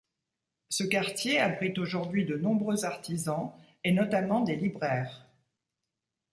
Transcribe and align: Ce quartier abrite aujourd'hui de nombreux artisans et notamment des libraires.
Ce 0.69 0.83
quartier 0.83 1.37
abrite 1.39 1.77
aujourd'hui 1.77 2.25
de 2.25 2.35
nombreux 2.35 2.85
artisans 2.85 3.53
et 3.83 3.91
notamment 3.91 4.39
des 4.41 4.55
libraires. 4.55 5.27